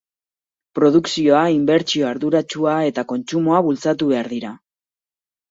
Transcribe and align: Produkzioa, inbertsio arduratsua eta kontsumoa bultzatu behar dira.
Produkzioa, 0.77 1.41
inbertsio 1.55 2.07
arduratsua 2.13 2.75
eta 2.93 3.05
kontsumoa 3.13 3.61
bultzatu 3.69 4.11
behar 4.15 4.33
dira. 4.35 4.57